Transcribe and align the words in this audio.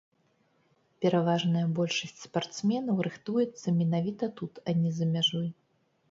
Пераважная 1.05 1.65
большасць 1.79 2.23
спартсменаў 2.27 3.03
рыхтуецца 3.07 3.67
менавіта 3.81 4.29
тут, 4.41 4.53
а 4.67 4.75
не 4.81 4.91
за 5.01 5.05
мяжой. 5.13 5.45